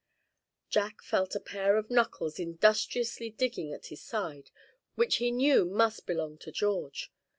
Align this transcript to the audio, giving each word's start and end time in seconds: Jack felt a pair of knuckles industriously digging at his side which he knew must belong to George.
Jack 0.67 1.03
felt 1.03 1.35
a 1.35 1.39
pair 1.39 1.77
of 1.77 1.91
knuckles 1.91 2.39
industriously 2.39 3.29
digging 3.29 3.71
at 3.71 3.85
his 3.93 4.01
side 4.01 4.49
which 4.95 5.17
he 5.17 5.29
knew 5.29 5.63
must 5.63 6.07
belong 6.07 6.39
to 6.39 6.51
George. 6.51 7.11